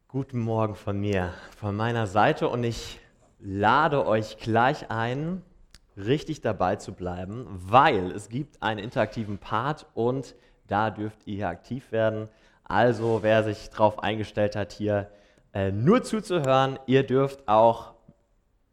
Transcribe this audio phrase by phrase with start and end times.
[0.07, 3.00] Guten Morgen von mir, von meiner Seite und ich
[3.39, 5.41] lade euch gleich ein,
[5.98, 10.36] richtig dabei zu bleiben, weil es gibt einen interaktiven Part und
[10.68, 12.30] da dürft ihr aktiv werden.
[12.68, 15.09] Also wer sich darauf eingestellt hat, hier
[15.53, 17.93] äh, nur zuzuhören, ihr dürft auch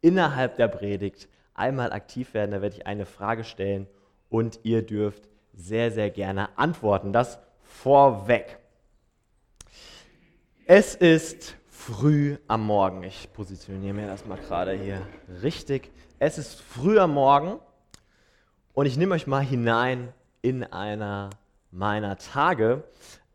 [0.01, 2.51] innerhalb der Predigt einmal aktiv werden.
[2.51, 3.87] Da werde ich eine Frage stellen
[4.29, 7.13] und ihr dürft sehr, sehr gerne antworten.
[7.13, 8.59] Das vorweg.
[10.65, 13.03] Es ist früh am Morgen.
[13.03, 15.01] Ich positioniere mir das mal gerade hier
[15.41, 15.89] richtig.
[16.19, 17.59] Es ist früh am Morgen
[18.73, 21.29] und ich nehme euch mal hinein in einer
[21.71, 22.83] meiner Tage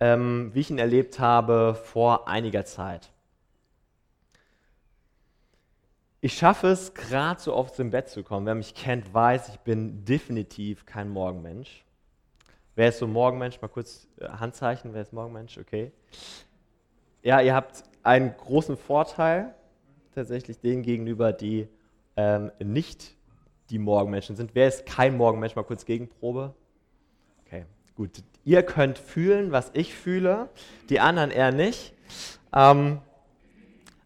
[0.01, 3.11] ähm, wie ich ihn erlebt habe vor einiger Zeit.
[6.23, 8.45] Ich schaffe es, gerade so oft im Bett zu kommen.
[8.45, 11.85] Wer mich kennt, weiß, ich bin definitiv kein Morgenmensch.
[12.75, 13.61] Wer ist so Morgenmensch?
[13.61, 14.93] Mal kurz äh, Handzeichen.
[14.93, 15.59] Wer ist Morgenmensch?
[15.59, 15.93] Okay.
[17.23, 19.55] Ja, ihr habt einen großen Vorteil,
[20.15, 21.69] tatsächlich denen gegenüber, die
[22.17, 23.15] ähm, nicht
[23.71, 24.55] die Morgenmenschen sind.
[24.55, 25.57] Wer ist kein Morgenmensch?
[25.57, 26.55] Mal kurz Gegenprobe.
[27.47, 28.23] Okay, gut.
[28.45, 30.49] Ihr könnt fühlen, was ich fühle,
[30.89, 31.93] die anderen eher nicht.
[32.55, 33.01] Ähm,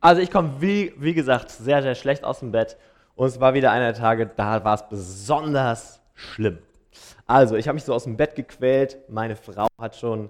[0.01, 2.77] also ich komme, wie, wie gesagt, sehr, sehr schlecht aus dem Bett.
[3.15, 6.59] Und es war wieder einer der Tage, da war es besonders schlimm.
[7.27, 8.99] Also, ich habe mich so aus dem Bett gequält.
[9.09, 10.29] Meine Frau hat schon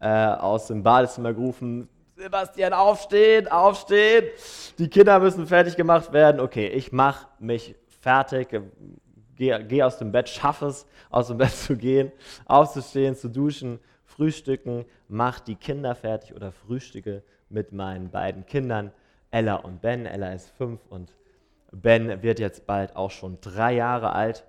[0.00, 4.26] äh, aus dem Badezimmer gerufen, Sebastian, aufstehen, aufstehen.
[4.78, 6.40] Die Kinder müssen fertig gemacht werden.
[6.40, 8.48] Okay, ich mache mich fertig,
[9.40, 12.12] gehe geh aus dem Bett, schaffe es, aus dem Bett zu gehen,
[12.44, 18.92] aufzustehen, zu duschen, frühstücken, mach die Kinder fertig oder frühstücke mit meinen beiden Kindern,
[19.30, 20.04] Ella und Ben.
[20.04, 21.14] Ella ist fünf und
[21.72, 24.44] Ben wird jetzt bald auch schon drei Jahre alt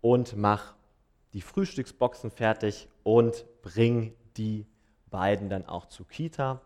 [0.00, 0.74] und mach
[1.32, 4.66] die Frühstücksboxen fertig und bring die
[5.10, 6.60] beiden dann auch zu Kita.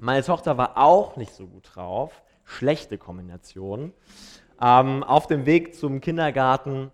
[0.00, 3.92] Meine Tochter war auch nicht so gut drauf, schlechte Kombination.
[4.62, 6.92] Ähm, auf dem Weg zum Kindergarten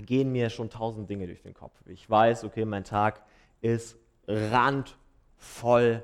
[0.00, 1.72] gehen mir schon tausend Dinge durch den Kopf.
[1.86, 3.22] Ich weiß, okay, mein Tag
[3.60, 3.96] ist
[4.26, 6.02] randvoll,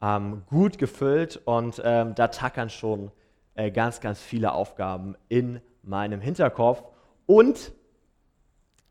[0.00, 3.10] ähm, gut gefüllt und ähm, da tackern schon
[3.56, 6.84] äh, ganz, ganz viele Aufgaben in meinem Hinterkopf.
[7.26, 7.72] Und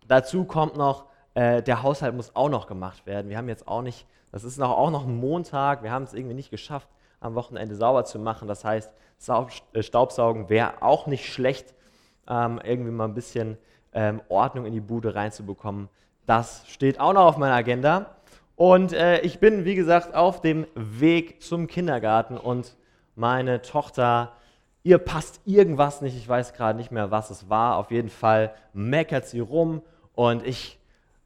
[0.10, 1.06] dazu kommt noch,
[1.36, 3.30] äh, der Haushalt muss auch noch gemacht werden.
[3.30, 6.14] Wir haben jetzt auch nicht, das ist noch, auch noch ein Montag, wir haben es
[6.14, 6.90] irgendwie nicht geschafft,
[7.24, 8.48] am Wochenende sauber zu machen.
[8.48, 8.92] Das heißt,
[9.74, 11.74] äh, Staubsaugen wäre auch nicht schlecht,
[12.28, 13.58] ähm, irgendwie mal ein bisschen
[13.94, 15.90] ähm, Ordnung in die Bude reinzubekommen.
[16.26, 18.16] Das steht auch noch auf meiner Agenda.
[18.56, 22.76] Und äh, ich bin, wie gesagt, auf dem Weg zum Kindergarten und
[23.16, 24.34] meine Tochter,
[24.84, 27.78] ihr passt irgendwas nicht, ich weiß gerade nicht mehr, was es war.
[27.78, 29.82] Auf jeden Fall meckert sie rum
[30.14, 30.80] und ich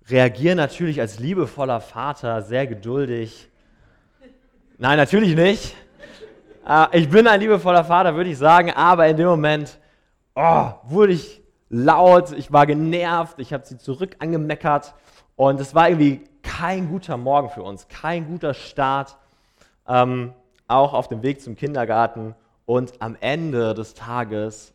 [0.09, 3.49] reagiere natürlich als liebevoller Vater sehr geduldig.
[4.77, 5.75] Nein, natürlich nicht.
[6.67, 9.79] Äh, ich bin ein liebevoller Vater, würde ich sagen, aber in dem Moment
[10.35, 14.93] oh, wurde ich laut, ich war genervt, ich habe sie zurück angemeckert
[15.35, 19.17] und es war irgendwie kein guter Morgen für uns, kein guter Start,
[19.87, 20.33] ähm,
[20.67, 22.35] auch auf dem Weg zum Kindergarten
[22.65, 24.73] und am Ende des Tages,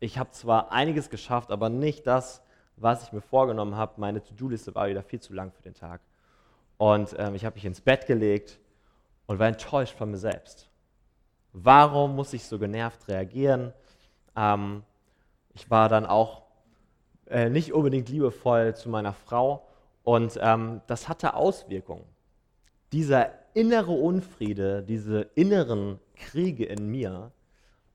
[0.00, 2.42] ich habe zwar einiges geschafft, aber nicht das,
[2.76, 3.92] was ich mir vorgenommen habe.
[3.96, 6.00] Meine To-Do-Liste war wieder viel zu lang für den Tag.
[6.76, 8.58] Und ähm, ich habe mich ins Bett gelegt
[9.26, 10.68] und war enttäuscht von mir selbst.
[11.56, 13.72] Warum muss ich so genervt reagieren?
[14.34, 14.82] Ähm,
[15.54, 16.42] ich war dann auch
[17.26, 19.64] äh, nicht unbedingt liebevoll zu meiner Frau
[20.02, 22.04] und ähm, das hatte Auswirkungen.
[22.92, 27.30] Dieser innere Unfriede, diese inneren Kriege in mir,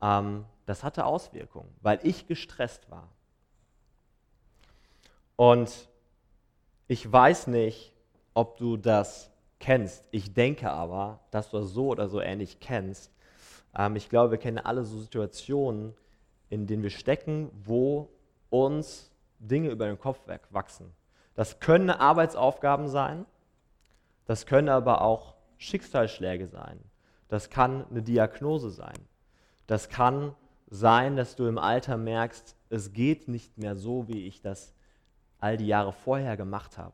[0.02, 3.10] ähm, das hatte Auswirkungen, weil ich gestresst war.
[5.36, 5.90] Und
[6.88, 7.92] ich weiß nicht,
[8.34, 10.06] ob du das kennst.
[10.12, 13.12] Ich denke aber, dass du das so oder so ähnlich kennst,
[13.78, 15.94] ähm, ich glaube, wir kennen alle so Situationen,
[16.50, 18.10] in denen wir stecken, wo
[18.50, 20.20] uns Dinge über den Kopf
[20.50, 20.92] wachsen.
[21.36, 23.26] Das können Arbeitsaufgaben sein,
[24.26, 26.80] das können aber auch Schicksalsschläge sein,
[27.28, 28.98] das kann eine Diagnose sein,
[29.68, 30.36] das kann
[30.70, 34.74] sein, dass du im Alter merkst, es geht nicht mehr so, wie ich das
[35.40, 36.94] all die Jahre vorher gemacht habe.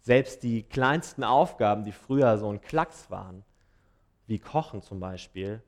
[0.00, 3.44] Selbst die kleinsten Aufgaben, die früher so ein Klacks waren,
[4.30, 5.60] wie Kochen zum Beispiel,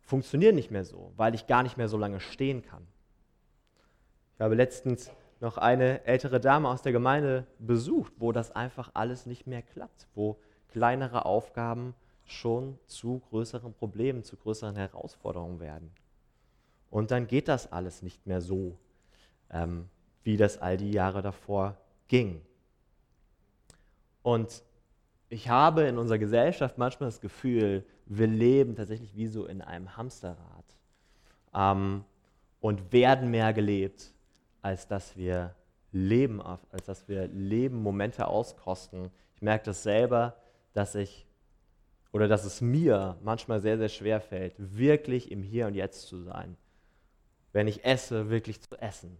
[0.00, 2.86] funktionieren nicht mehr so, weil ich gar nicht mehr so lange stehen kann.
[4.34, 5.10] Ich habe letztens
[5.40, 10.08] noch eine ältere Dame aus der Gemeinde besucht, wo das einfach alles nicht mehr klappt,
[10.14, 11.94] wo kleinere Aufgaben
[12.24, 15.92] schon zu größeren Problemen, zu größeren Herausforderungen werden.
[16.88, 18.78] Und dann geht das alles nicht mehr so,
[19.50, 19.90] ähm,
[20.22, 21.76] wie das all die Jahre davor
[22.08, 22.40] ging.
[24.22, 24.62] Und
[25.32, 29.96] ich habe in unserer Gesellschaft manchmal das Gefühl, wir leben tatsächlich wie so in einem
[29.96, 30.64] Hamsterrad
[31.54, 32.04] ähm,
[32.60, 34.12] und werden mehr gelebt,
[34.60, 35.54] als dass wir
[35.90, 39.10] leben, als dass wir leben, Momente auskosten.
[39.34, 40.36] Ich merke das selber,
[40.74, 41.26] dass ich
[42.12, 46.20] oder dass es mir manchmal sehr, sehr schwer fällt, wirklich im Hier und Jetzt zu
[46.20, 46.58] sein.
[47.52, 49.16] Wenn ich esse, wirklich zu essen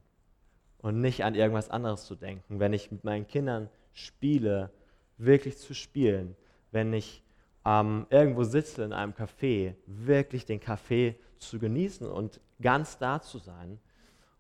[0.77, 2.61] und nicht an irgendwas anderes zu denken.
[2.61, 4.71] Wenn ich mit meinen Kindern spiele,
[5.19, 6.37] wirklich zu spielen.
[6.71, 7.23] Wenn ich
[7.65, 13.39] ähm, irgendwo sitze in einem Café, wirklich den Kaffee zu genießen und ganz da zu
[13.39, 13.79] sein.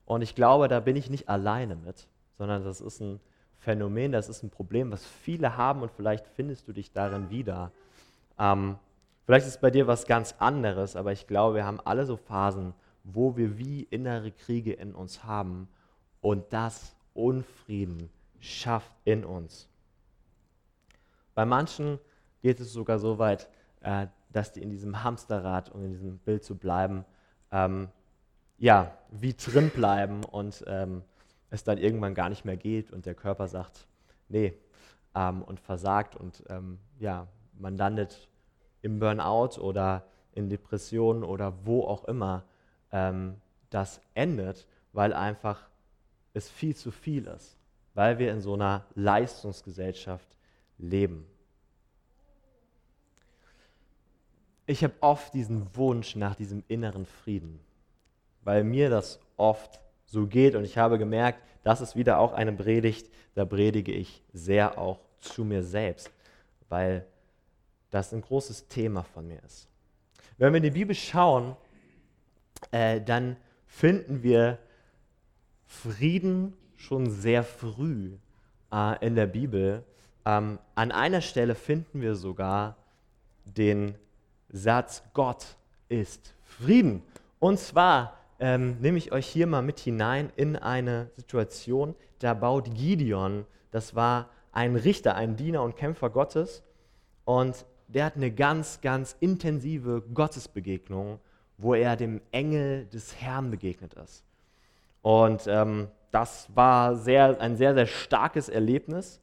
[0.04, 3.20] Und ich glaube, da bin ich nicht alleine mit, sondern das ist ein
[3.58, 7.70] Phänomen, das ist ein Problem, was viele haben und vielleicht findest du dich darin wieder.
[8.38, 8.76] Ähm,
[9.24, 12.74] vielleicht ist bei dir was ganz anderes, aber ich glaube, wir haben alle so Phasen,
[13.04, 15.68] wo wir wie innere Kriege in uns haben
[16.20, 18.10] und das Unfrieden
[18.40, 19.68] schafft in uns.
[21.34, 21.98] Bei manchen
[22.42, 23.48] geht es sogar so weit,
[23.80, 27.04] äh, dass die in diesem Hamsterrad, um in diesem Bild zu bleiben,
[27.50, 27.88] ähm,
[28.58, 31.02] ja, wie drin bleiben und ähm,
[31.50, 33.86] es dann irgendwann gar nicht mehr geht und der Körper sagt,
[34.28, 34.54] nee,
[35.14, 37.26] ähm, und versagt und ähm, ja,
[37.58, 38.28] man landet
[38.80, 42.44] im Burnout oder in Depressionen oder wo auch immer
[42.90, 43.36] ähm,
[43.70, 45.68] das endet, weil einfach
[46.34, 47.58] es viel zu viel ist,
[47.94, 50.36] weil wir in so einer Leistungsgesellschaft
[50.82, 51.26] leben.
[54.66, 57.60] Ich habe oft diesen Wunsch nach diesem inneren Frieden,
[58.42, 62.52] weil mir das oft so geht und ich habe gemerkt, das ist wieder auch eine
[62.52, 66.10] Predigt, da predige ich sehr auch zu mir selbst,
[66.68, 67.06] weil
[67.90, 69.68] das ein großes Thema von mir ist.
[70.38, 71.56] Wenn wir in die Bibel schauen,
[72.70, 73.36] äh, dann
[73.66, 74.58] finden wir
[75.66, 78.12] Frieden schon sehr früh
[78.72, 79.84] äh, in der Bibel.
[80.24, 82.76] Ähm, an einer Stelle finden wir sogar
[83.44, 83.94] den
[84.48, 85.56] Satz, Gott
[85.88, 87.02] ist Frieden.
[87.38, 92.74] Und zwar ähm, nehme ich euch hier mal mit hinein in eine Situation, da baut
[92.74, 96.62] Gideon, das war ein Richter, ein Diener und Kämpfer Gottes,
[97.24, 101.18] und der hat eine ganz, ganz intensive Gottesbegegnung,
[101.58, 104.24] wo er dem Engel des Herrn begegnet ist.
[105.02, 109.20] Und ähm, das war sehr, ein sehr, sehr starkes Erlebnis.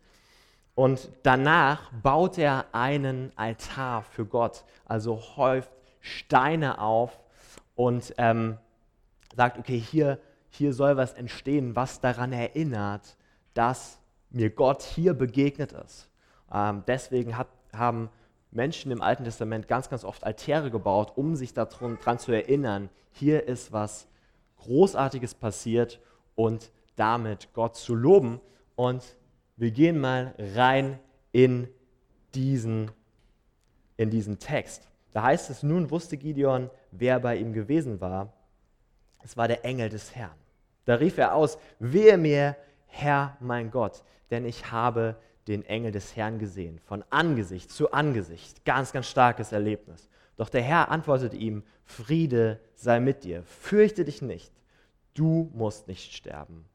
[0.80, 7.20] Und danach baut er einen Altar für Gott, also häuft Steine auf
[7.76, 8.58] und ähm,
[9.36, 13.18] sagt, okay, hier, hier soll was entstehen, was daran erinnert,
[13.54, 14.00] dass
[14.30, 16.10] mir Gott hier begegnet ist.
[16.50, 18.10] Ähm, deswegen hat, haben
[18.50, 23.50] Menschen im Alten Testament ganz, ganz oft Altäre gebaut, um sich daran zu erinnern, hier
[23.50, 24.08] ist was
[24.60, 26.00] Großartiges passiert
[26.36, 28.40] und damit Gott zu loben.
[28.78, 29.04] Und
[29.59, 31.00] wir gehen mal rein
[31.33, 31.67] in
[32.33, 32.91] diesen,
[33.97, 34.88] in diesen Text.
[35.11, 38.31] Da heißt es, nun wusste Gideon, wer bei ihm gewesen war.
[39.21, 40.38] Es war der Engel des Herrn.
[40.85, 42.56] Da rief er aus, wehe mir,
[42.88, 45.17] Herr mein Gott, denn ich habe
[45.47, 48.63] den Engel des Herrn gesehen, von Angesicht zu Angesicht.
[48.63, 50.09] Ganz, ganz starkes Erlebnis.
[50.37, 54.54] Doch der Herr antwortete ihm, Friede sei mit dir, fürchte dich nicht,
[55.16, 56.66] du musst nicht sterben.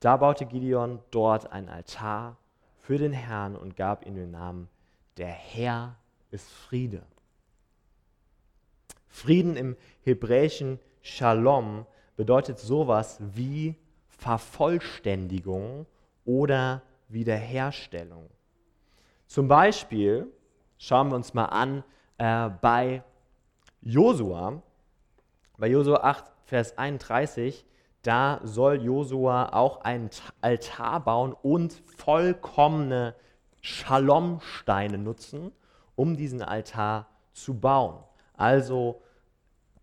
[0.00, 2.36] Da baute Gideon dort ein Altar
[2.76, 4.68] für den Herrn und gab ihm den Namen,
[5.16, 5.96] der Herr
[6.30, 7.02] ist Friede.
[9.08, 11.86] Frieden im hebräischen Shalom
[12.16, 13.74] bedeutet sowas wie
[14.08, 15.86] Vervollständigung
[16.24, 18.30] oder Wiederherstellung.
[19.26, 20.30] Zum Beispiel
[20.78, 21.82] schauen wir uns mal an
[22.18, 23.02] äh, bei
[23.80, 24.62] Josua,
[25.56, 27.64] bei Josua 8, Vers 31,
[28.02, 33.14] da soll Josua auch einen Altar bauen und vollkommene
[33.60, 35.52] Shalom-Steine nutzen,
[35.96, 37.98] um diesen Altar zu bauen.
[38.36, 39.02] Also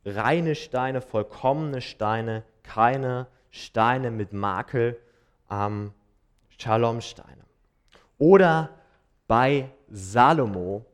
[0.05, 4.97] reine Steine, vollkommene Steine, keine Steine mit Makel,
[5.51, 5.93] ähm,
[6.57, 7.43] Shalom-Steine.
[8.17, 8.69] Oder
[9.27, 10.85] bei Salomo,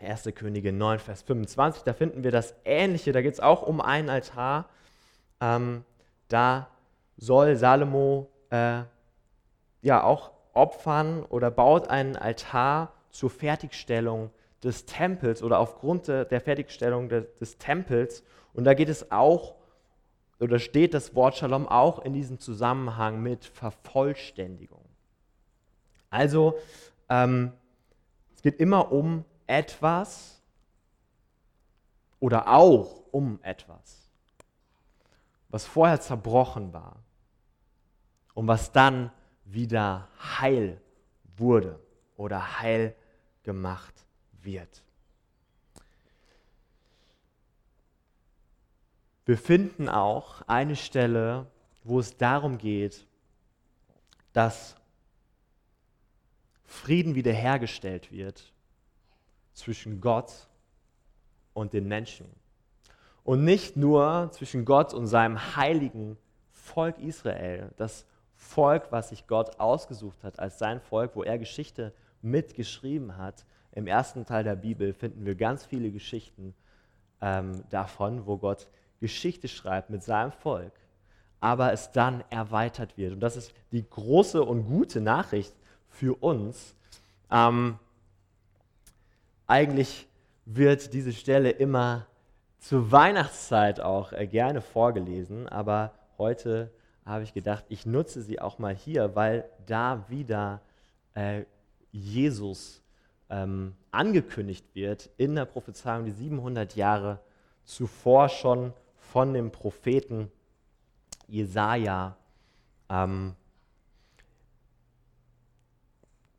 [0.00, 0.30] 1.
[0.34, 4.08] Könige 9, Vers 25, da finden wir das Ähnliche, da geht es auch um einen
[4.08, 4.68] Altar.
[5.40, 5.84] Ähm,
[6.32, 6.68] da
[7.16, 8.82] soll Salomo äh,
[9.82, 14.30] ja auch opfern oder baut einen Altar zur Fertigstellung
[14.62, 18.22] des Tempels oder aufgrund der Fertigstellung des, des Tempels.
[18.52, 19.54] Und da geht es auch,
[20.38, 24.84] oder steht das Wort Shalom auch in diesem Zusammenhang mit Vervollständigung.
[26.10, 26.58] Also
[27.08, 27.52] ähm,
[28.34, 30.42] Es geht immer um etwas
[32.20, 33.99] oder auch um etwas,
[35.50, 36.96] was vorher zerbrochen war
[38.34, 39.10] und was dann
[39.44, 40.80] wieder heil
[41.36, 41.78] wurde
[42.16, 42.94] oder heil
[43.42, 43.94] gemacht
[44.42, 44.82] wird.
[49.26, 51.46] Wir finden auch eine Stelle,
[51.84, 53.06] wo es darum geht,
[54.32, 54.76] dass
[56.64, 58.52] Frieden wiederhergestellt wird
[59.54, 60.48] zwischen Gott
[61.52, 62.39] und den Menschen.
[63.30, 66.18] Und nicht nur zwischen Gott und seinem heiligen
[66.50, 71.92] Volk Israel, das Volk, was sich Gott ausgesucht hat als sein Volk, wo er Geschichte
[72.22, 73.44] mitgeschrieben hat.
[73.70, 76.56] Im ersten Teil der Bibel finden wir ganz viele Geschichten
[77.20, 78.66] ähm, davon, wo Gott
[78.98, 80.72] Geschichte schreibt mit seinem Volk,
[81.38, 83.12] aber es dann erweitert wird.
[83.12, 85.54] Und das ist die große und gute Nachricht
[85.88, 86.74] für uns.
[87.30, 87.78] Ähm,
[89.46, 90.08] eigentlich
[90.46, 92.08] wird diese Stelle immer
[92.60, 96.70] zur Weihnachtszeit auch äh, gerne vorgelesen, aber heute
[97.04, 100.60] habe ich gedacht, ich nutze sie auch mal hier, weil da wieder
[101.14, 101.44] äh,
[101.90, 102.82] Jesus
[103.30, 107.20] ähm, angekündigt wird in der Prophezeiung, die 700 Jahre
[107.64, 110.30] zuvor schon von dem Propheten
[111.26, 112.16] Jesaja
[112.90, 113.34] ähm,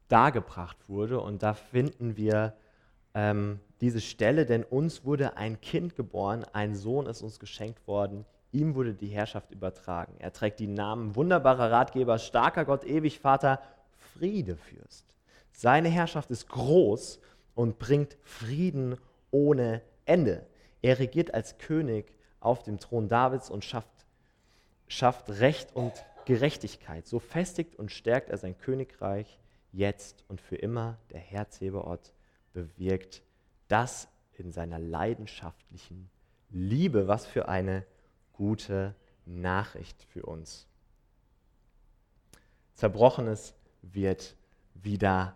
[0.08, 1.20] dargebracht wurde.
[1.20, 2.54] Und da finden wir
[3.14, 8.26] ähm, diese Stelle, denn uns wurde ein Kind geboren, ein Sohn ist uns geschenkt worden,
[8.52, 10.14] ihm wurde die Herrschaft übertragen.
[10.20, 13.60] Er trägt die Namen wunderbarer Ratgeber, starker Gott, ewig Vater,
[14.14, 15.06] Friedefürst.
[15.52, 17.20] Seine Herrschaft ist groß
[17.56, 18.98] und bringt Frieden
[19.32, 20.46] ohne Ende.
[20.82, 24.06] Er regiert als König auf dem Thron Davids und schafft,
[24.88, 25.94] schafft Recht und
[26.26, 27.08] Gerechtigkeit.
[27.08, 29.40] So festigt und stärkt er sein Königreich
[29.72, 30.98] jetzt und für immer.
[31.12, 32.14] Der Herr Zebaoth
[32.54, 33.22] bewirkt
[33.72, 36.10] das in seiner leidenschaftlichen
[36.50, 37.08] Liebe.
[37.08, 37.86] Was für eine
[38.34, 40.68] gute Nachricht für uns.
[42.76, 44.36] Zerbrochenes wird
[44.74, 45.36] wieder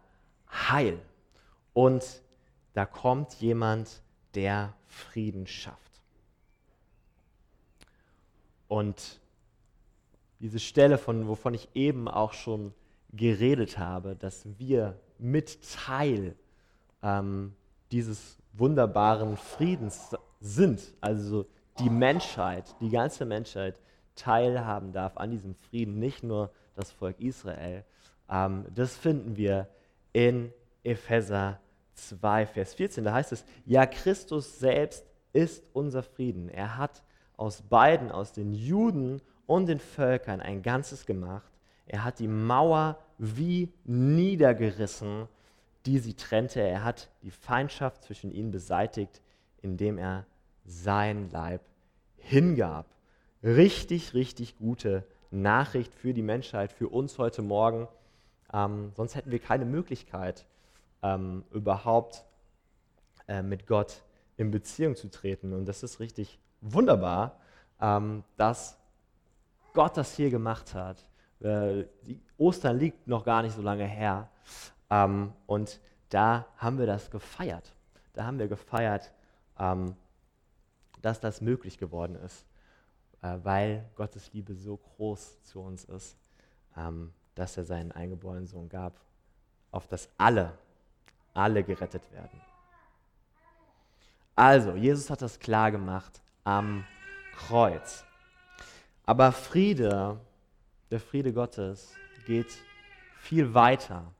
[0.49, 0.99] heil.
[1.73, 2.21] Und
[2.73, 4.01] da kommt jemand,
[4.33, 6.01] der Frieden schafft.
[8.67, 9.21] Und
[10.39, 12.73] diese Stelle, von, wovon ich eben auch schon
[13.13, 16.35] geredet habe, dass wir mit Teil
[17.01, 17.55] ähm,
[17.91, 21.45] dieses wunderbaren Friedens sind, also
[21.79, 23.79] die Menschheit, die ganze Menschheit
[24.15, 27.83] teilhaben darf an diesem Frieden, nicht nur das Volk Israel.
[28.29, 29.67] Ähm, das finden wir
[30.13, 31.59] in Epheser
[31.95, 33.03] 2, Vers 14.
[33.03, 36.49] Da heißt es, ja, Christus selbst ist unser Frieden.
[36.49, 37.03] Er hat
[37.37, 41.51] aus beiden, aus den Juden und den Völkern ein Ganzes gemacht.
[41.85, 45.27] Er hat die Mauer wie niedergerissen,
[45.85, 46.61] die sie trennte.
[46.61, 49.21] Er hat die Feindschaft zwischen ihnen beseitigt,
[49.61, 50.25] indem er
[50.65, 51.61] sein Leib
[52.17, 52.87] hingab.
[53.43, 57.87] Richtig, richtig gute Nachricht für die Menschheit, für uns heute Morgen.
[58.53, 60.45] Ähm, sonst hätten wir keine Möglichkeit,
[61.03, 62.25] ähm, überhaupt
[63.27, 64.01] äh, mit Gott
[64.37, 65.53] in Beziehung zu treten.
[65.53, 67.39] Und das ist richtig wunderbar,
[67.79, 68.77] ähm, dass
[69.73, 71.05] Gott das hier gemacht hat.
[71.41, 71.85] Äh,
[72.37, 74.29] Ostern liegt noch gar nicht so lange her.
[74.89, 77.73] Ähm, und da haben wir das gefeiert.
[78.13, 79.11] Da haben wir gefeiert,
[79.59, 79.95] ähm,
[81.01, 82.45] dass das möglich geworden ist,
[83.21, 86.17] äh, weil Gottes Liebe so groß zu uns ist,
[86.77, 88.99] ähm, dass er seinen eingeborenen Sohn gab,
[89.71, 90.57] auf das alle,
[91.33, 92.41] alle gerettet werden.
[94.35, 96.85] Also, Jesus hat das klar gemacht am
[97.35, 98.03] Kreuz.
[99.05, 100.19] Aber Friede,
[100.91, 101.93] der Friede Gottes,
[102.25, 102.51] geht
[103.17, 104.11] viel weiter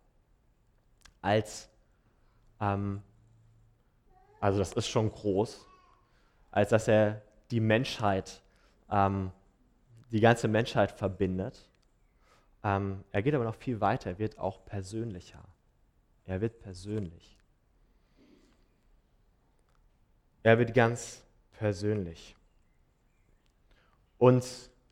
[1.25, 1.67] als,
[2.61, 3.01] ähm,
[4.39, 5.65] also das ist schon groß,
[6.51, 8.41] als dass er die Menschheit,
[8.91, 9.31] ähm,
[10.11, 11.67] die ganze Menschheit verbindet.
[12.63, 15.43] Ähm, er geht aber noch viel weiter, er wird auch persönlicher.
[16.25, 17.37] Er wird persönlich.
[20.43, 22.35] Er wird ganz persönlich
[24.19, 24.45] und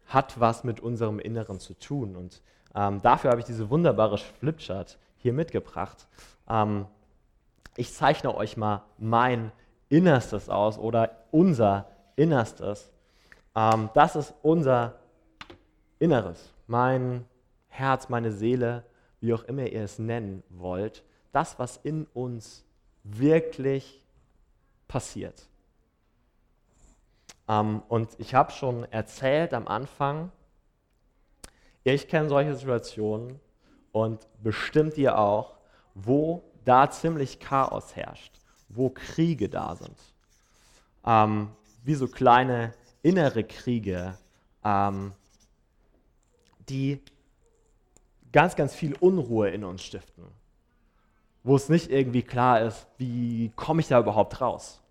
[0.08, 2.16] hat was mit unserem Inneren zu tun.
[2.16, 2.42] Und
[2.74, 6.08] ähm, dafür habe ich diese wunderbare Flipchart hier mitgebracht.
[6.48, 6.86] Ähm,
[7.76, 9.52] ich zeichne euch mal mein
[9.90, 12.92] Innerstes aus oder unser Innerstes.
[13.56, 15.00] Ähm, das ist unser
[15.98, 17.26] Inneres, mein
[17.70, 18.84] Herz, meine Seele,
[19.22, 21.04] wie auch immer ihr es nennen wollt.
[21.32, 22.66] Das, was in uns
[23.04, 24.04] wirklich
[24.88, 25.48] passiert.
[27.48, 30.32] Ähm, und ich habe schon erzählt am Anfang,
[31.86, 33.40] ich kenne solche Situationen
[33.94, 35.54] und bestimmt ihr auch,
[35.94, 38.34] wo da ziemlich Chaos herrscht,
[38.68, 39.98] wo Kriege da sind.
[41.06, 41.50] Ähm,
[41.84, 44.18] wie so kleine innere Kriege,
[44.64, 45.14] ähm,
[46.68, 47.02] die
[48.32, 50.26] ganz, ganz viel Unruhe in uns stiften.
[51.44, 54.82] Wo es nicht irgendwie klar ist, wie komme ich da überhaupt raus.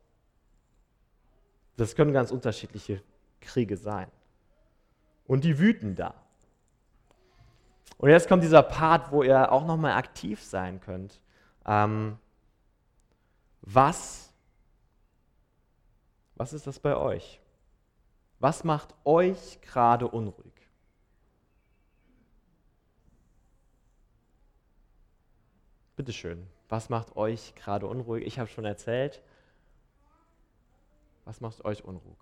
[1.76, 3.02] Das können ganz unterschiedliche
[3.40, 4.08] Kriege sein.
[5.26, 6.21] Und die wüten da.
[7.98, 11.20] Und jetzt kommt dieser Part, wo ihr auch nochmal aktiv sein könnt.
[11.64, 12.18] Ähm,
[13.60, 14.32] was,
[16.34, 17.40] was ist das bei euch?
[18.40, 20.52] Was macht euch gerade unruhig?
[25.94, 28.26] Bitteschön, was macht euch gerade unruhig?
[28.26, 29.22] Ich habe schon erzählt.
[31.24, 32.18] Was macht euch unruhig?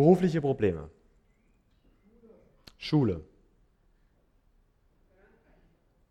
[0.00, 0.88] Berufliche Probleme.
[2.78, 3.22] Schule.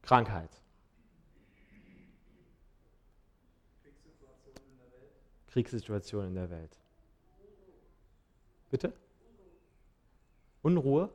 [0.03, 0.51] Krankheit.
[5.48, 6.77] Kriegssituation in der Welt.
[8.69, 8.93] Bitte?
[10.62, 11.10] Unruhe?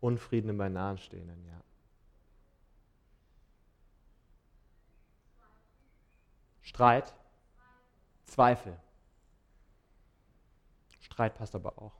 [0.00, 1.60] Unfrieden bei Nahestehenden, ja.
[6.60, 7.12] Streit?
[8.32, 8.74] Zweifel.
[11.00, 11.92] Streit passt aber auch.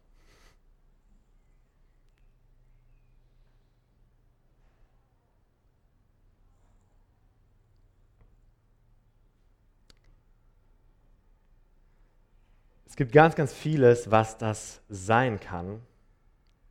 [12.87, 15.83] Es gibt ganz, ganz vieles, was das sein kann.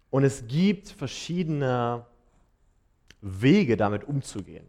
[0.10, 2.08] Und es gibt verschiedene
[3.22, 4.68] Wege, damit umzugehen.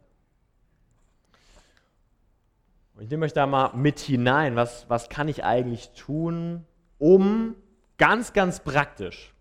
[2.95, 6.67] Und ich nehme euch da mal mit hinein, was, was kann ich eigentlich tun,
[6.99, 7.57] um
[7.99, 9.35] ganz, ganz praktisch,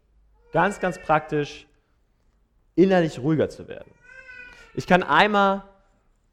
[0.52, 1.68] ganz, ganz praktisch
[2.76, 3.92] innerlich ruhiger zu werden.
[4.74, 5.64] Ich kann einmal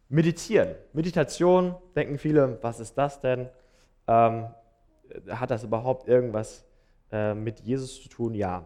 [0.08, 0.74] meditieren.
[0.92, 3.48] Meditation, denken viele, was ist das denn?
[4.06, 4.46] Ähm,
[5.28, 6.64] hat das überhaupt irgendwas
[7.10, 8.34] äh, mit Jesus zu tun?
[8.34, 8.64] Ja.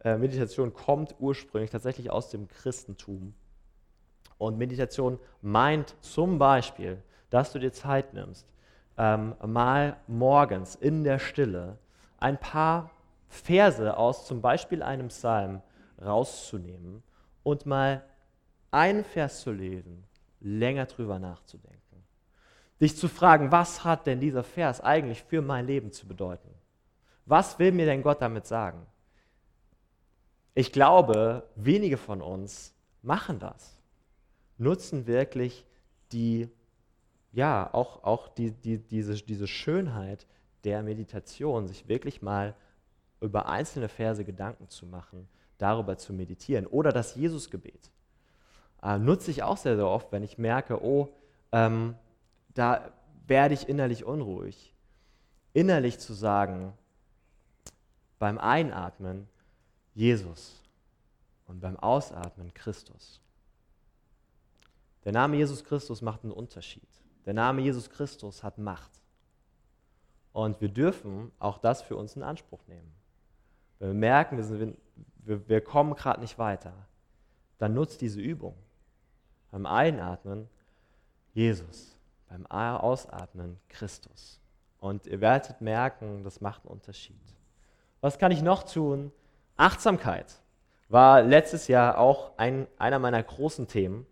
[0.00, 3.34] Äh, Meditation kommt ursprünglich tatsächlich aus dem Christentum.
[4.38, 8.46] Und Meditation meint zum Beispiel, dass du dir Zeit nimmst,
[8.98, 11.78] ähm, mal morgens in der Stille
[12.20, 12.90] ein paar
[13.28, 15.62] Verse aus zum Beispiel einem Psalm
[16.04, 17.02] rauszunehmen
[17.42, 18.04] und mal
[18.70, 20.04] einen Vers zu lesen,
[20.40, 21.78] länger drüber nachzudenken.
[22.82, 26.50] Dich zu fragen, was hat denn dieser Vers eigentlich für mein Leben zu bedeuten?
[27.24, 28.86] Was will mir denn Gott damit sagen?
[30.54, 33.80] Ich glaube, wenige von uns machen das,
[34.58, 35.64] nutzen wirklich
[36.12, 36.50] die
[37.32, 40.26] ja, auch, auch die, die, diese, diese Schönheit
[40.64, 42.54] der Meditation, sich wirklich mal
[43.20, 46.66] über einzelne Verse Gedanken zu machen, darüber zu meditieren.
[46.66, 47.90] Oder das Jesusgebet.
[48.82, 51.08] Äh, nutze ich auch sehr, sehr oft, wenn ich merke, oh,
[51.52, 51.94] ähm,
[52.54, 52.92] da
[53.26, 54.74] werde ich innerlich unruhig.
[55.54, 56.72] Innerlich zu sagen,
[58.18, 59.28] beim Einatmen
[59.94, 60.62] Jesus
[61.46, 63.20] und beim Ausatmen Christus.
[65.04, 66.91] Der Name Jesus Christus macht einen Unterschied.
[67.26, 68.90] Der Name Jesus Christus hat Macht.
[70.32, 72.92] Und wir dürfen auch das für uns in Anspruch nehmen.
[73.78, 74.78] Wenn wir merken, wir, sind,
[75.16, 76.72] wir, wir kommen gerade nicht weiter,
[77.58, 78.54] dann nutzt diese Übung.
[79.50, 80.48] Beim Einatmen
[81.34, 81.96] Jesus,
[82.28, 84.40] beim Ausatmen Christus.
[84.78, 87.20] Und ihr werdet merken, das macht einen Unterschied.
[88.00, 89.12] Was kann ich noch tun?
[89.56, 90.42] Achtsamkeit
[90.88, 94.06] war letztes Jahr auch ein, einer meiner großen Themen.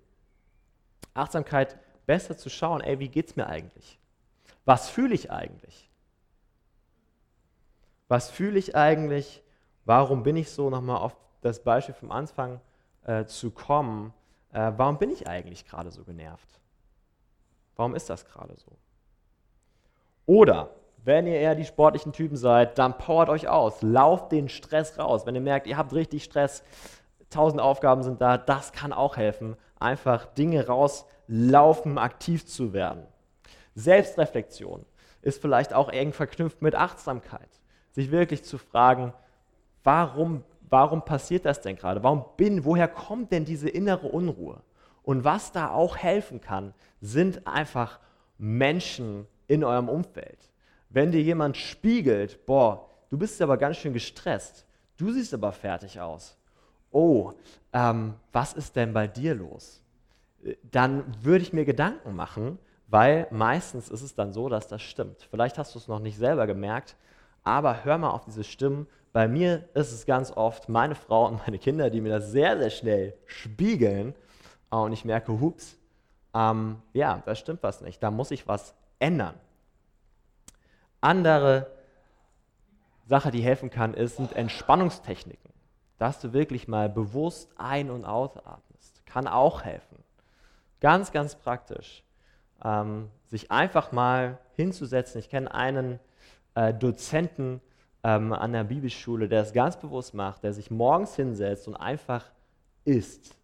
[1.13, 1.77] Achtsamkeit
[2.11, 3.97] besser zu schauen, ey, wie geht es mir eigentlich?
[4.65, 5.89] Was fühle ich eigentlich?
[8.09, 9.45] Was fühle ich eigentlich?
[9.85, 12.61] Warum bin ich so, nochmal auf das Beispiel vom Anfang
[13.05, 14.13] äh, zu kommen,
[14.53, 16.61] äh, warum bin ich eigentlich gerade so genervt?
[17.77, 18.73] Warum ist das gerade so?
[20.27, 20.71] Oder,
[21.05, 25.27] wenn ihr eher die sportlichen Typen seid, dann powert euch aus, lauft den Stress raus.
[25.27, 26.65] Wenn ihr merkt, ihr habt richtig Stress,
[27.31, 29.57] tausend Aufgaben sind da, das kann auch helfen.
[29.79, 33.07] Einfach Dinge raus Laufen aktiv zu werden.
[33.77, 34.85] Selbstreflexion
[35.23, 37.49] ist vielleicht auch eng verknüpft mit Achtsamkeit.
[37.93, 39.13] Sich wirklich zu fragen,
[39.85, 42.03] warum, warum passiert das denn gerade?
[42.03, 44.61] Warum bin, woher kommt denn diese innere Unruhe?
[45.05, 48.01] Und was da auch helfen kann, sind einfach
[48.37, 50.51] Menschen in eurem Umfeld.
[50.89, 54.67] Wenn dir jemand spiegelt, boah, du bist aber ganz schön gestresst,
[54.97, 56.37] du siehst aber fertig aus.
[56.91, 57.35] Oh,
[57.73, 59.80] ähm, was ist denn bei dir los?
[60.71, 65.27] Dann würde ich mir Gedanken machen, weil meistens ist es dann so, dass das stimmt.
[65.31, 66.97] Vielleicht hast du es noch nicht selber gemerkt,
[67.45, 68.87] aber hör mal auf diese Stimmen.
[69.13, 72.59] Bei mir ist es ganz oft meine Frau und meine Kinder, die mir das sehr,
[72.59, 74.15] sehr schnell spiegeln
[74.71, 75.77] und ich merke, hups,
[76.35, 79.35] ähm, ja, da stimmt was nicht, da muss ich was ändern.
[81.01, 81.71] Andere
[83.07, 85.51] Sache, die helfen kann, ist, sind Entspannungstechniken.
[85.99, 90.03] Dass du wirklich mal bewusst ein- und ausatmest, kann auch helfen.
[90.81, 92.03] Ganz, ganz praktisch.
[92.65, 95.19] Ähm, sich einfach mal hinzusetzen.
[95.19, 96.01] Ich kenne einen
[96.55, 97.61] äh, Dozenten
[98.03, 102.31] ähm, an der Bibelschule, der es ganz bewusst macht, der sich morgens hinsetzt und einfach
[102.85, 103.37] ist.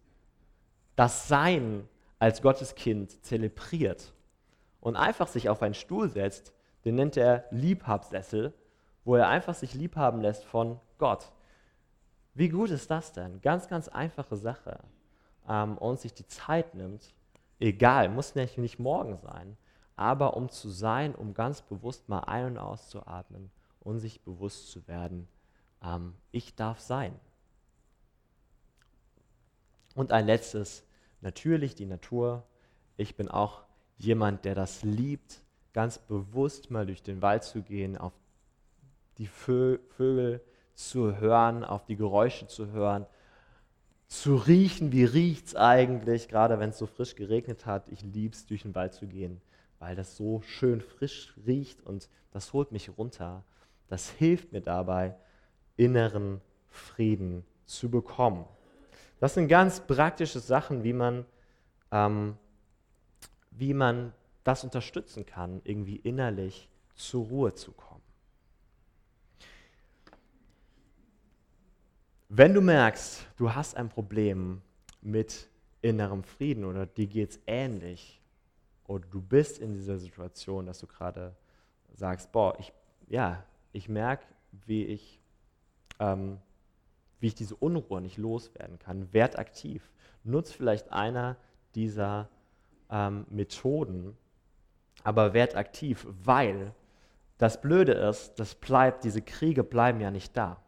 [0.95, 1.87] Das Sein
[2.19, 4.13] als Gotteskind zelebriert
[4.79, 6.53] und einfach sich auf einen Stuhl setzt,
[6.85, 8.53] den nennt er Liebhabsessel,
[9.05, 11.31] wo er einfach sich liebhaben lässt von Gott.
[12.33, 13.41] Wie gut ist das denn?
[13.41, 14.79] Ganz, ganz einfache Sache.
[15.47, 17.13] Ähm, und sich die Zeit nimmt,
[17.59, 19.57] egal, muss nicht, nicht morgen sein,
[19.95, 24.87] aber um zu sein, um ganz bewusst mal ein- und auszuatmen und sich bewusst zu
[24.87, 25.27] werden,
[25.83, 27.19] ähm, ich darf sein.
[29.95, 30.83] Und ein letztes,
[31.21, 32.43] natürlich die Natur.
[32.97, 33.63] Ich bin auch
[33.97, 35.41] jemand, der das liebt,
[35.73, 38.13] ganz bewusst mal durch den Wald zu gehen, auf
[39.17, 40.41] die Vögel
[40.75, 43.07] zu hören, auf die Geräusche zu hören,
[44.07, 47.89] zu riechen, wie riecht es eigentlich, gerade wenn es so frisch geregnet hat.
[47.89, 49.41] Ich liebe es, durch den Wald zu gehen,
[49.79, 53.43] weil das so schön frisch riecht und das holt mich runter.
[53.89, 55.15] Das hilft mir dabei,
[55.75, 58.45] inneren Frieden zu bekommen.
[59.19, 61.25] Das sind ganz praktische Sachen, wie man,
[61.91, 62.37] ähm,
[63.51, 67.96] wie man das unterstützen kann, irgendwie innerlich zur Ruhe zu kommen.
[72.29, 74.61] Wenn du merkst, du hast ein Problem
[75.01, 75.49] mit
[75.81, 78.21] innerem Frieden oder dir geht es ähnlich
[78.85, 81.35] oder du bist in dieser Situation, dass du gerade
[81.93, 82.73] sagst, boah, ich,
[83.07, 84.25] ja, ich merke,
[84.65, 85.21] wie ich
[85.99, 86.39] ähm,
[87.19, 89.11] wie ich diese Unruhe nicht loswerden kann.
[89.13, 89.91] Werd aktiv.
[90.23, 91.37] Nutz vielleicht einer
[91.75, 92.29] dieser
[92.89, 94.15] ähm, Methoden,
[95.03, 96.73] aber werd aktiv, weil
[97.37, 100.61] das Blöde ist, das bleibt, diese Kriege bleiben ja nicht da.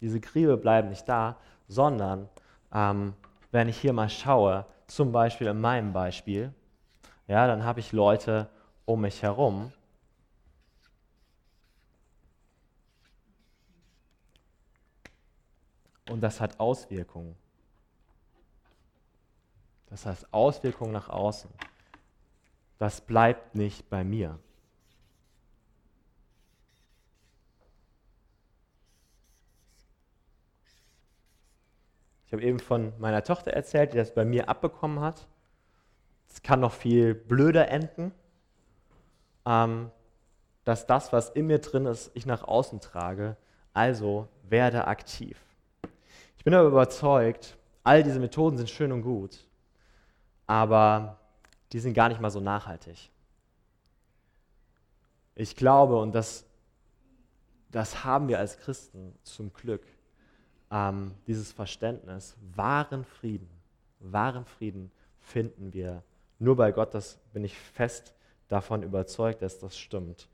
[0.00, 1.36] Diese Kriege bleiben nicht da,
[1.68, 2.28] sondern
[2.72, 3.14] ähm,
[3.50, 6.52] wenn ich hier mal schaue, zum Beispiel in meinem Beispiel,
[7.26, 8.48] ja, dann habe ich Leute
[8.84, 9.72] um mich herum,
[16.08, 17.34] Und das hat Auswirkungen.
[19.86, 21.50] Das heißt Auswirkungen nach außen.
[22.78, 24.38] Das bleibt nicht bei mir.
[32.34, 35.26] Habe eben von meiner Tochter erzählt, die das bei mir abbekommen hat.
[36.28, 38.12] Es kann noch viel blöder enden,
[39.46, 39.90] ähm,
[40.64, 43.36] dass das, was in mir drin ist, ich nach außen trage.
[43.72, 45.40] Also werde aktiv.
[46.36, 49.46] Ich bin aber überzeugt, all diese Methoden sind schön und gut,
[50.46, 51.18] aber
[51.72, 53.10] die sind gar nicht mal so nachhaltig.
[55.34, 56.44] Ich glaube, und das,
[57.70, 59.84] das haben wir als Christen zum Glück,
[60.74, 63.48] ähm, dieses Verständnis, wahren Frieden,
[64.00, 66.02] wahren Frieden finden wir
[66.40, 68.12] nur bei Gott, das bin ich fest
[68.48, 70.28] davon überzeugt, dass das stimmt.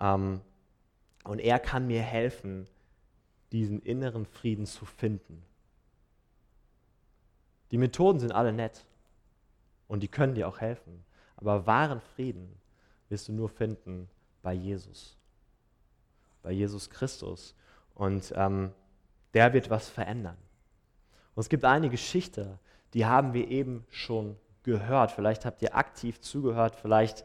[0.00, 0.42] Ähm,
[1.24, 2.68] und er kann mir helfen,
[3.52, 5.42] diesen inneren Frieden zu finden.
[7.70, 8.84] Die Methoden sind alle nett
[9.88, 11.04] und die können dir auch helfen.
[11.36, 12.54] Aber wahren Frieden
[13.08, 14.10] wirst du nur finden
[14.42, 15.16] bei Jesus,
[16.42, 17.54] bei Jesus Christus.
[17.94, 18.72] Und ähm,
[19.34, 20.36] der wird was verändern.
[21.34, 22.58] Und es gibt eine Geschichte,
[22.94, 25.10] die haben wir eben schon gehört.
[25.10, 27.24] Vielleicht habt ihr aktiv zugehört, vielleicht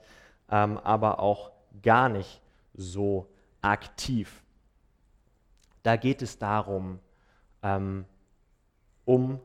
[0.50, 2.42] ähm, aber auch gar nicht
[2.74, 3.28] so
[3.62, 4.44] aktiv.
[5.84, 7.00] Da geht es darum,
[7.62, 8.06] ähm,
[9.06, 9.40] um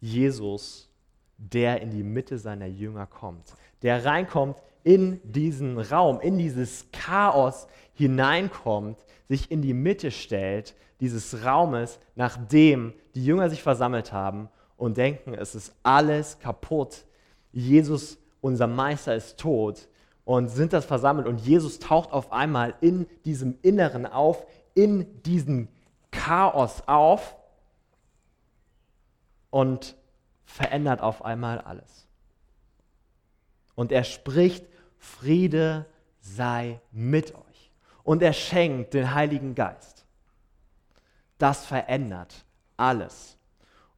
[0.00, 0.88] Jesus,
[1.36, 7.66] der in die Mitte seiner Jünger kommt, der reinkommt in diesen Raum, in dieses Chaos
[7.94, 8.98] hineinkommt,
[9.36, 15.34] sich in die Mitte stellt dieses Raumes, nachdem die Jünger sich versammelt haben und denken,
[15.34, 17.04] es ist alles kaputt.
[17.52, 19.88] Jesus, unser Meister, ist tot
[20.24, 25.68] und sind das versammelt und Jesus taucht auf einmal in diesem Inneren auf, in diesem
[26.12, 27.36] Chaos auf
[29.50, 29.96] und
[30.44, 32.06] verändert auf einmal alles.
[33.74, 34.64] Und er spricht,
[34.96, 35.86] Friede
[36.20, 37.53] sei mit euch.
[38.04, 40.04] Und er schenkt den Heiligen Geist.
[41.38, 42.44] Das verändert
[42.76, 43.36] alles.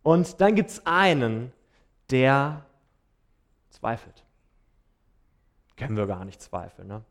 [0.02, 1.52] Und dann gibt es einen,
[2.10, 2.64] der
[3.70, 4.24] zweifelt.
[5.76, 7.04] Können wir gar nicht zweifeln, ne?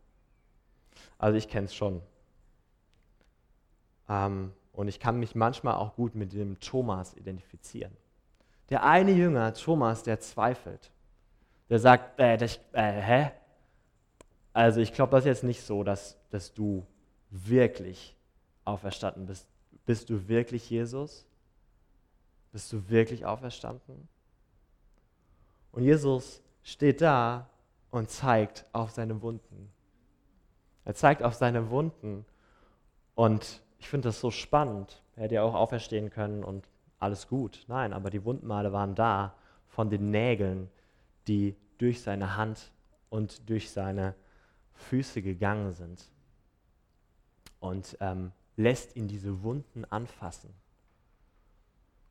[1.17, 2.01] Also ich kenne es schon.
[4.09, 7.95] Ähm, und ich kann mich manchmal auch gut mit dem Thomas identifizieren.
[8.69, 10.91] Der eine Jünger, Thomas, der zweifelt.
[11.69, 13.31] Der sagt, äh, das, äh, hä?
[14.55, 16.87] Also ich glaube das ist jetzt nicht so, dass, dass du
[17.29, 18.15] wirklich
[18.63, 19.49] auferstanden bist.
[19.85, 21.25] Bist du wirklich Jesus?
[22.53, 24.07] Bist du wirklich auferstanden?
[25.73, 27.49] Und Jesus steht da
[27.91, 29.73] und zeigt auf seine Wunden.
[30.85, 32.25] Er zeigt auf seine Wunden
[33.13, 35.03] und ich finde das so spannend.
[35.17, 36.65] Er hätte ja auch auferstehen können und
[36.97, 37.65] alles gut.
[37.67, 39.35] Nein, aber die Wundmale waren da
[39.67, 40.69] von den Nägeln,
[41.27, 42.71] die durch seine Hand
[43.09, 44.15] und durch seine
[44.75, 46.09] Füße gegangen sind.
[47.59, 50.53] Und ähm, lässt ihn diese Wunden anfassen.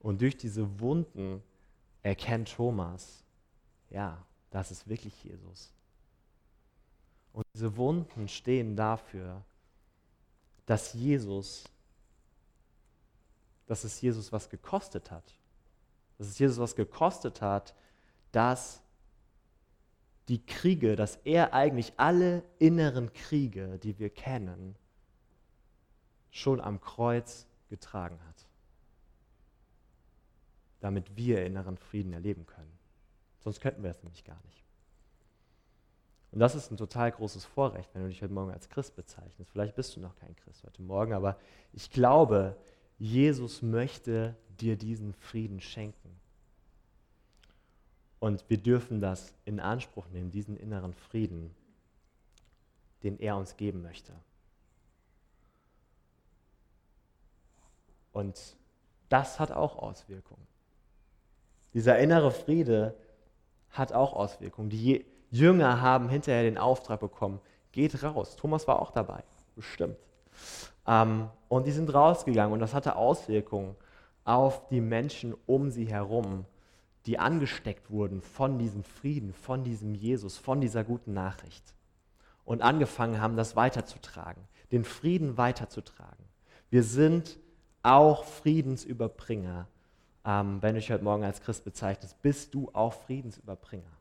[0.00, 1.42] Und durch diese Wunden
[2.02, 3.24] erkennt Thomas,
[3.88, 5.72] ja, das ist wirklich Jesus.
[7.32, 9.42] Und diese Wunden stehen dafür,
[10.66, 11.64] dass Jesus,
[13.66, 15.34] dass es Jesus was gekostet hat.
[16.18, 17.74] Dass es Jesus was gekostet hat,
[18.30, 18.83] dass
[20.28, 24.76] die Kriege, dass er eigentlich alle inneren Kriege, die wir kennen,
[26.30, 28.46] schon am Kreuz getragen hat.
[30.80, 32.72] Damit wir inneren Frieden erleben können.
[33.40, 34.64] Sonst könnten wir es nämlich gar nicht.
[36.32, 39.50] Und das ist ein total großes Vorrecht, wenn du dich heute Morgen als Christ bezeichnest.
[39.52, 41.38] Vielleicht bist du noch kein Christ heute Morgen, aber
[41.72, 42.56] ich glaube,
[42.98, 46.18] Jesus möchte dir diesen Frieden schenken.
[48.24, 51.54] Und wir dürfen das in Anspruch nehmen, diesen inneren Frieden,
[53.02, 54.14] den er uns geben möchte.
[58.12, 58.56] Und
[59.10, 60.46] das hat auch Auswirkungen.
[61.74, 62.94] Dieser innere Friede
[63.68, 64.70] hat auch Auswirkungen.
[64.70, 68.36] Die Jünger haben hinterher den Auftrag bekommen, geht raus.
[68.36, 69.22] Thomas war auch dabei,
[69.54, 69.98] bestimmt.
[70.86, 73.76] Ähm, und die sind rausgegangen und das hatte Auswirkungen
[74.24, 76.46] auf die Menschen um sie herum,
[77.06, 81.74] die angesteckt wurden von diesem Frieden, von diesem Jesus, von dieser guten Nachricht.
[82.44, 86.24] Und angefangen haben, das weiterzutragen, den Frieden weiterzutragen.
[86.70, 87.38] Wir sind
[87.82, 89.66] auch Friedensüberbringer.
[90.24, 93.94] Ähm, wenn du dich heute Morgen als Christ bezeichnest, bist du auch Friedensüberbringer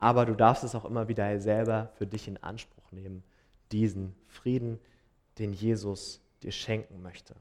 [0.00, 3.22] aber du darfst es auch immer wieder selber für dich in Anspruch nehmen,
[3.70, 4.80] diesen Frieden,
[5.38, 7.34] den Jesus dir schenken möchte.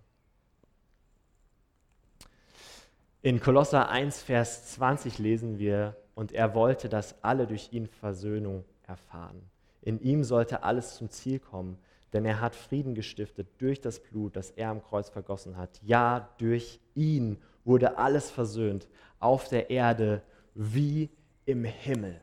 [3.22, 8.64] In Kolosser 1, Vers 20 lesen wir, und er wollte, dass alle durch ihn Versöhnung
[8.84, 9.42] erfahren.
[9.82, 11.78] In ihm sollte alles zum Ziel kommen,
[12.14, 15.82] denn er hat Frieden gestiftet durch das Blut, das er am Kreuz vergossen hat.
[15.84, 18.88] Ja, durch ihn wurde alles versöhnt,
[19.20, 20.22] auf der Erde
[20.54, 21.10] wie
[21.46, 22.22] im Himmel.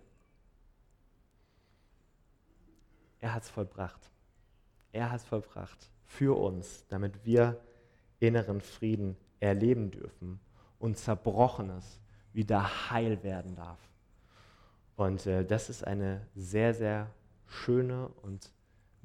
[3.20, 4.11] Er hat es vollbracht.
[4.92, 7.61] Er hat es vollbracht für uns, damit wir
[8.18, 10.40] inneren Frieden erleben dürfen
[10.78, 12.00] und Zerbrochenes
[12.32, 13.78] wieder heil werden darf.
[14.96, 17.10] Und äh, das ist eine sehr, sehr
[17.46, 18.50] schöne und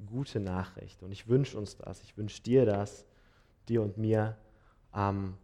[0.06, 1.02] gute Nachricht.
[1.02, 3.06] Und ich wünsche uns das, ich wünsche dir das,
[3.68, 4.36] dir und mir,
[4.94, 5.36] ähm,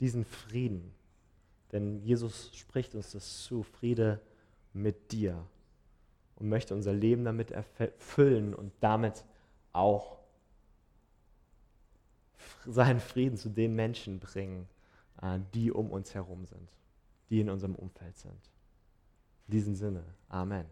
[0.00, 0.94] diesen Frieden.
[1.72, 4.20] Denn Jesus spricht uns das zu, Friede
[4.72, 5.44] mit dir
[6.36, 9.24] und möchte unser Leben damit erfüllen und damit
[9.72, 10.18] auch
[12.66, 14.68] seinen Frieden zu den Menschen bringen,
[15.54, 16.72] die um uns herum sind,
[17.30, 18.50] die in unserem Umfeld sind.
[19.46, 20.66] In diesem Sinne, Amen.